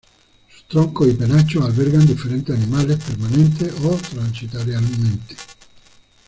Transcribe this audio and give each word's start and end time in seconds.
Sus 0.49 0.67
troncos 0.67 1.07
y 1.09 1.13
penachos 1.13 1.63
albergan 1.63 2.07
diferentes 2.07 2.55
animales 2.57 2.97
permanente 3.03 3.71
o 3.83 3.91
transitoriamente. 3.97 5.35